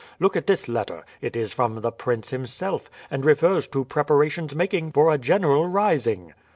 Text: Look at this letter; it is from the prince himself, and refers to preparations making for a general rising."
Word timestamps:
Look 0.19 0.35
at 0.35 0.47
this 0.47 0.67
letter; 0.67 1.03
it 1.21 1.35
is 1.35 1.53
from 1.53 1.81
the 1.81 1.91
prince 1.91 2.31
himself, 2.31 2.89
and 3.11 3.23
refers 3.23 3.67
to 3.67 3.85
preparations 3.85 4.55
making 4.55 4.93
for 4.93 5.13
a 5.13 5.19
general 5.19 5.67
rising." 5.67 6.33